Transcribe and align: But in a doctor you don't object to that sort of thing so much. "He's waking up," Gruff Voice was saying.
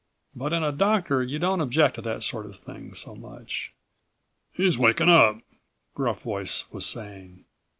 But 0.35 0.51
in 0.51 0.63
a 0.63 0.71
doctor 0.71 1.21
you 1.21 1.37
don't 1.37 1.61
object 1.61 1.93
to 1.93 2.01
that 2.01 2.23
sort 2.23 2.47
of 2.47 2.57
thing 2.57 2.95
so 2.95 3.13
much. 3.15 3.71
"He's 4.51 4.75
waking 4.75 5.09
up," 5.09 5.41
Gruff 5.93 6.23
Voice 6.23 6.65
was 6.71 6.87
saying. 6.87 7.45